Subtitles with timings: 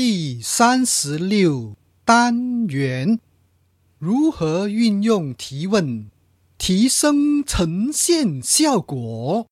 [0.00, 3.18] 第三十六单元：
[3.98, 6.08] 如何运用提问
[6.56, 9.48] 提升呈现效果？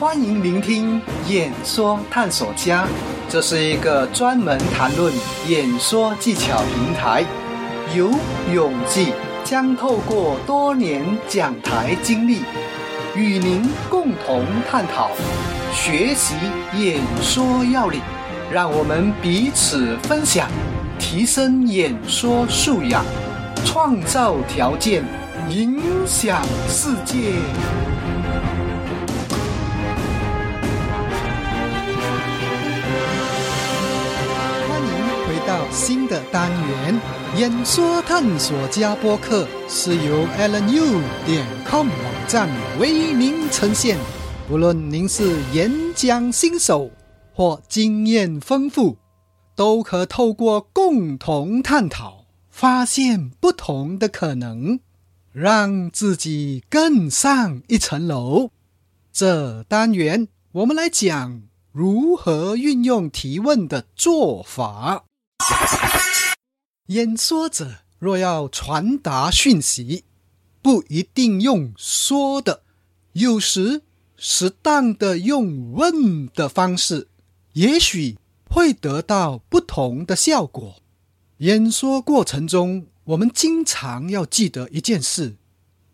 [0.00, 0.98] 欢迎聆听
[1.28, 2.88] 演说探索家，
[3.28, 5.12] 这是一个专门谈论
[5.46, 7.26] 演说技巧平台。
[7.94, 8.10] 由
[8.54, 9.12] 永记
[9.52, 12.38] 将透过多年讲台经历，
[13.14, 15.10] 与您共同探讨、
[15.74, 16.34] 学习
[16.74, 18.00] 演说要领，
[18.50, 20.48] 让我们彼此分享，
[20.98, 23.04] 提升演说素养，
[23.66, 25.04] 创造条件，
[25.50, 27.91] 影响世界。
[35.72, 37.00] 新的单元
[37.38, 42.46] 《演说探索家》播客，是由 AlanU 点 com 网站
[42.78, 43.96] 为您呈现。
[44.46, 46.90] 不论您是演讲新手
[47.32, 48.98] 或经验丰富，
[49.56, 54.78] 都可透过共同探讨，发现不同的可能，
[55.32, 58.50] 让自己更上一层楼。
[59.10, 61.44] 这单元我们来讲。
[61.72, 65.04] 如何运用提问的做法？
[66.86, 70.04] 演说者若要传达讯息，
[70.60, 72.62] 不一定用说的，
[73.12, 73.82] 有时
[74.16, 77.08] 适当的用问的方式，
[77.54, 78.18] 也许
[78.48, 80.82] 会得到不同的效果。
[81.38, 85.36] 演说过程中，我们经常要记得一件事，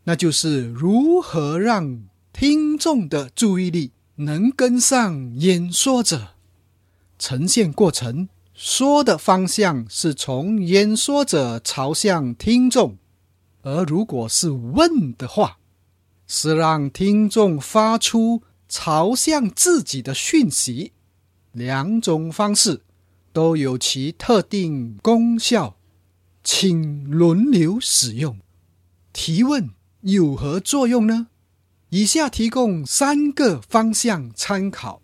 [0.05, 2.02] 那就是如何让
[2.33, 3.92] 听众的注意力。
[4.20, 6.34] 能跟上演说者，
[7.20, 8.28] 呈现过程
[8.61, 12.98] 说的方向是从演说者朝向听众，
[13.62, 15.59] 而如果是问的话，
[16.27, 20.91] 是让听众发出朝向自己的讯息。
[21.53, 22.83] 两种方式
[23.33, 25.77] 都有其特定功效，
[26.42, 28.41] 请轮流使用。
[29.13, 29.70] 提问
[30.01, 31.29] 有何作用呢？
[31.91, 35.01] 以下提供三个方向参考。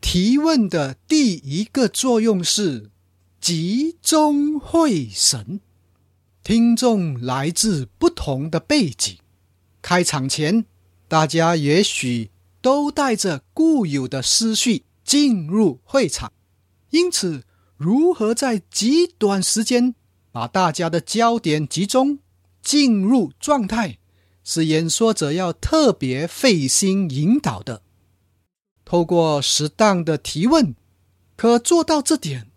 [0.00, 2.90] 提问的第一个作用是
[3.40, 5.60] 集中会神。
[6.42, 9.18] 听众来自不同的背景，
[9.82, 10.64] 开场前
[11.06, 12.30] 大家也许
[12.60, 16.32] 都带着固有的思绪进入会场，
[16.90, 17.44] 因此
[17.76, 19.94] 如何在极短时间
[20.32, 22.18] 把大家的焦点集中
[22.62, 23.98] 进入状态？
[24.42, 27.82] 是演说者要特别费心引导的。
[28.90, 30.74] 透过适当的提问，
[31.36, 32.50] 可做到这点。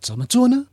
[0.00, 0.66] 怎么做呢？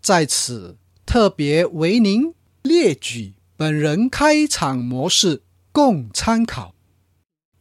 [0.00, 6.76] 在此特别为您列举本人开场模式，供参考。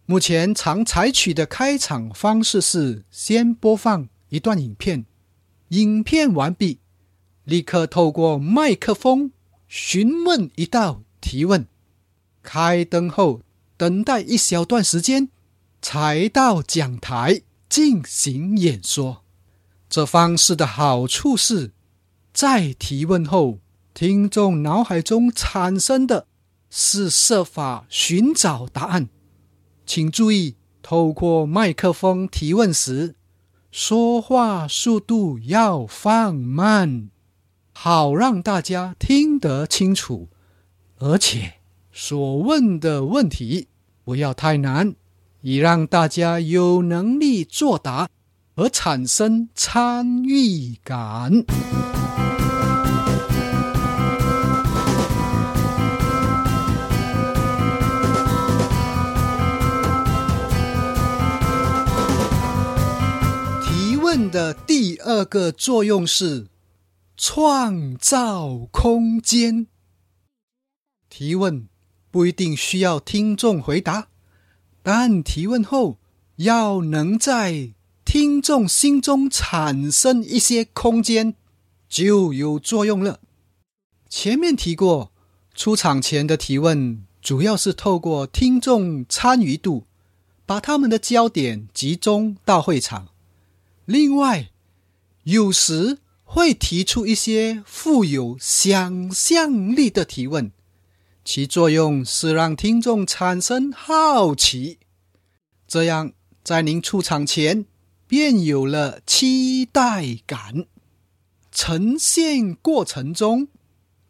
[0.05, 5.07] 目前常采取的开场方式是：先播放一段影片，
[5.69, 6.77] 影片完毕，
[7.45, 9.31] 立刻透过麦克风
[9.67, 11.65] 询问一道提问。
[12.43, 13.41] 开灯后，
[13.75, 15.29] 等待一小段时间，
[15.81, 19.23] 才到讲台进行演说。
[19.89, 21.71] 这方式的好处是，
[22.33, 23.59] 在提问后，
[23.93, 26.27] 听众脑海中产生的
[26.69, 29.09] 是设法寻找答案。
[29.85, 33.15] 请注意，透过麦克风提问时，
[33.71, 37.09] 说话速度要放慢，
[37.73, 40.29] 好让大家听得清楚，
[40.99, 41.55] 而且。
[41.93, 43.67] 所问的问题
[44.05, 44.95] 不要太难，
[45.41, 48.09] 以让大家有能力作答
[48.55, 51.43] 而产生参与感。
[63.63, 66.47] 提问的第二个作用是
[67.17, 69.67] 创造空间。
[71.09, 71.71] 提问。
[72.11, 74.09] 不一定需要听众回答，
[74.83, 75.97] 但提问后
[76.37, 77.71] 要能在
[78.03, 81.35] 听众心中产生一些空间，
[81.87, 83.19] 就有作用了。
[84.09, 85.11] 前面提过，
[85.53, 89.85] 出场前的提问主要是透过听众参与度，
[90.45, 93.09] 把他们的焦点集中到会场。
[93.85, 94.49] 另外，
[95.23, 100.51] 有时会提出一些富有想象力的提问。
[101.23, 104.79] 其作用是让听众产生好奇，
[105.67, 106.13] 这样
[106.43, 107.65] 在您出场前
[108.07, 110.65] 便有了期待感。
[111.51, 113.49] 呈现过程中，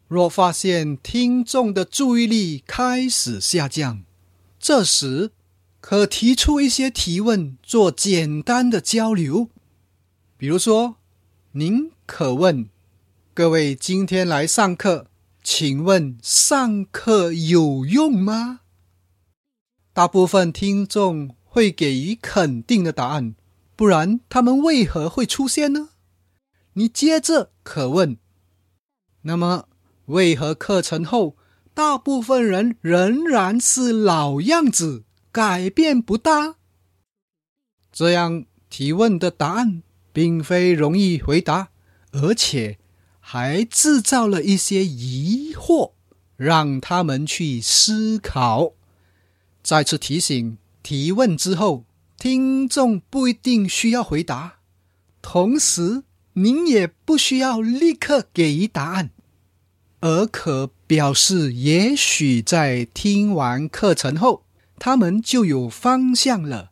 [0.08, 4.04] 若发现听众的注意力开始下降，
[4.58, 5.32] 这时
[5.80, 9.48] 可提出一些提问，做简单的交流。
[10.36, 10.96] 比如说，
[11.52, 12.68] 您可问
[13.34, 15.08] 各位今天来上课，
[15.42, 18.60] 请问上课有用吗？
[19.92, 23.34] 大部分听众会给予肯定的答案，
[23.74, 25.90] 不然他们为何会出现呢？
[26.74, 28.16] 你接着可问，
[29.22, 29.68] 那么。
[30.06, 31.36] 为何课程后，
[31.74, 36.56] 大部分人仍然是老样子，改变不大？
[37.92, 41.70] 这样提问的答案并非容易回答，
[42.10, 42.78] 而且
[43.24, 45.92] 还制造了一些疑惑，
[46.36, 48.72] 让他们去思考。
[49.62, 51.84] 再次提醒：提问之后，
[52.18, 54.56] 听众不一定需要回答，
[55.22, 56.02] 同时
[56.34, 59.10] 您也不需要立刻给予答案。
[60.00, 64.44] 而可表示，也许在听完课程后，
[64.80, 66.70] 他们就有方向了，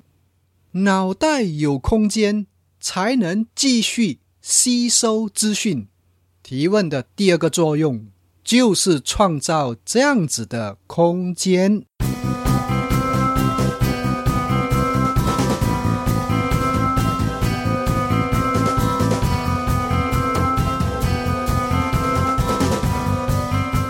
[0.73, 2.49] 脑袋有空间，
[2.81, 5.87] 才能继续吸收资讯。
[6.51, 8.09] 提问的第二个作用，
[8.43, 11.85] 就是创造这样子的空间。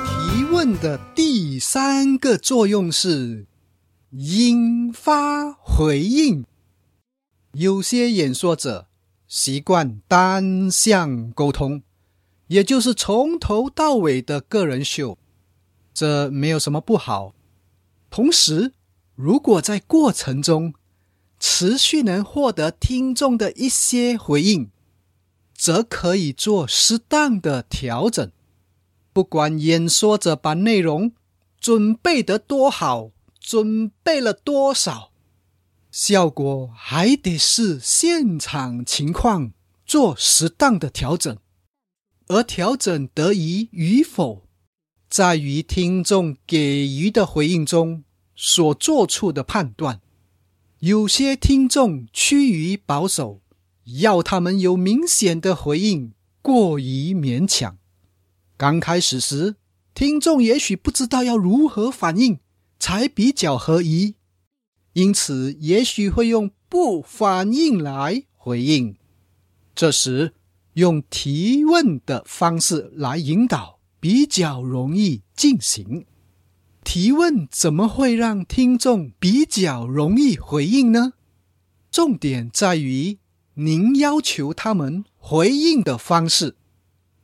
[0.05, 3.47] 提问的第三个作用是
[4.11, 6.45] 引发回应。
[7.53, 8.89] 有些演说者
[9.27, 11.83] 习惯单向沟通，
[12.51, 15.17] 也就是从头到尾的个人秀，
[15.95, 17.33] 这没有什么不好。
[18.11, 18.73] 同时，
[19.15, 20.75] 如果在过程中
[21.39, 24.69] 持续能获得听众的一些回应，
[25.55, 28.33] 则可以做适当的调整。
[29.13, 31.13] 不管演说者把内容
[31.61, 35.13] 准备得多好，准备了多少，
[35.93, 39.53] 效果还得是现场情况
[39.87, 41.39] 做适当的调整。
[42.31, 44.47] 而调整得宜与否，
[45.09, 48.05] 在于听众给予的回应中
[48.37, 50.01] 所做出的判断。
[50.79, 53.41] 有些听众趋于保守，
[54.01, 57.77] 要他们有明显的回应，过于勉强。
[58.57, 59.57] 刚开始时，
[59.93, 62.39] 听众也许不知道要如何反应
[62.79, 64.15] 才比较合宜，
[64.93, 68.95] 因此也许会用不反应来回应。
[69.75, 70.35] 这时，
[70.81, 76.05] 用提问的方式来引导比较容易进行。
[76.83, 81.13] 提问怎么会让听众比较容易回应呢？
[81.91, 83.19] 重点在于
[83.55, 86.57] 您要求他们回应的方式，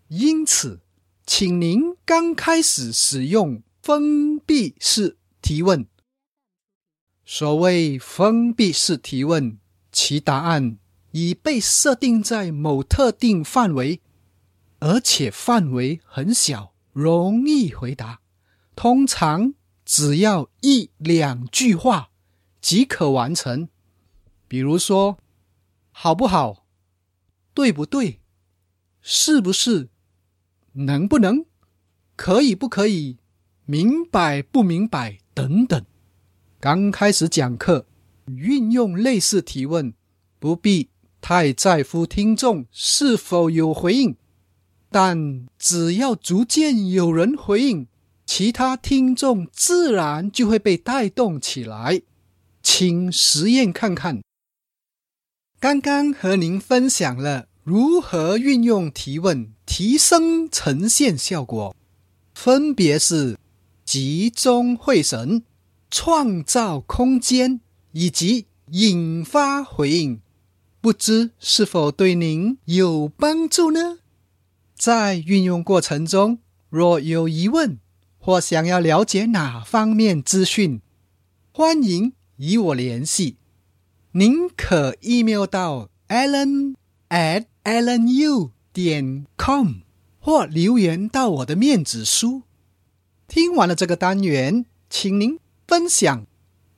[0.09, 0.83] 因此。
[1.29, 5.85] 请您刚开始使用封闭式提问。
[7.25, 9.59] 所谓封闭式提问，
[9.91, 10.79] 其答案
[11.17, 14.03] 已被设定在某特定范围，
[14.81, 18.21] 而且范围很小，容易回答。
[18.75, 22.11] 通常只要一两句话
[22.61, 23.71] 即可完成。
[24.47, 25.17] 比如说，
[25.91, 26.67] 好不好？
[27.55, 28.21] 对不对？
[29.01, 29.89] 是不是？
[30.75, 31.47] 能不能？
[32.15, 33.17] 可以不可以？
[33.65, 35.21] 明白不明白？
[35.33, 35.83] 等等。
[36.61, 37.87] 刚开始讲课，
[38.27, 39.95] 运用类似提问，
[40.39, 44.17] 不必太在乎听众是否有回应，
[44.91, 47.87] 但只要逐渐有人回应，
[48.25, 52.03] 其他听众自然就会被带动起来。
[52.63, 54.23] 请实验看看。
[55.59, 57.49] 刚刚和您分享了。
[57.65, 61.75] 如何运用提问提升呈现效果？
[62.33, 63.37] 分别是
[63.85, 65.43] 集中会神、
[65.91, 70.21] 创造空间以及引发回应。
[70.87, 73.99] 不知是否对您有帮助呢？
[74.77, 76.39] 在运用过程中，
[76.69, 77.81] 若有疑问
[78.21, 80.81] 或想要了解哪方面资讯，
[81.51, 83.35] 欢迎与我联系。
[84.13, 86.77] 您可 email 到 Allen
[87.09, 89.79] at alanu 点 com
[90.21, 92.43] 或留言到我的面子书。
[93.27, 96.25] 听完了这个单元，请您分享、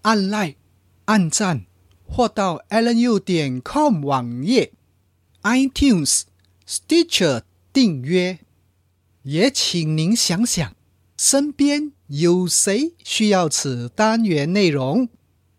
[0.00, 0.56] 按 like、
[1.04, 1.66] 按赞，
[2.08, 4.72] 或到 alnu 点 com 网页、
[5.42, 6.22] iTunes、
[6.66, 8.40] Stitcher 订阅。
[9.22, 10.74] 也请您想想，
[11.16, 15.08] 身边有谁需要此单元内容，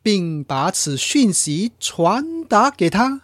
[0.02, 3.22] 并把此讯息传达给他。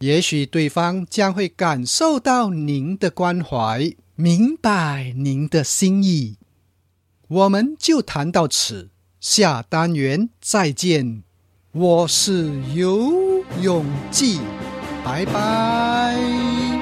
[0.00, 3.94] 也许对方将会感受到您的关怀。
[4.16, 6.36] 明白您的心意。
[7.26, 11.24] 我们就谈到此，下单元再见。
[11.76, 13.10] 我是游
[13.60, 14.38] 泳记，
[15.04, 16.73] 拜拜。